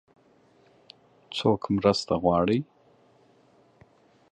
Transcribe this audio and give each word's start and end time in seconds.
څوک 1.37 1.61
مرسته 1.75 2.13
غواړي؟ 2.23 2.59